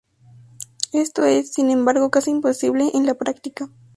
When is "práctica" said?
3.13-3.69